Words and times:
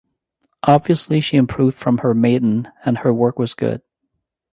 Obviously 0.63 1.21
she 1.21 1.37
improved 1.37 1.77
from 1.77 1.99
her 1.99 2.15
maiden 2.15 2.67
and 2.83 2.97
her 2.97 3.13
work 3.13 3.37
was 3.37 3.53
good. 3.53 3.83